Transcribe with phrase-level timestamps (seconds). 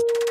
[0.00, 0.29] you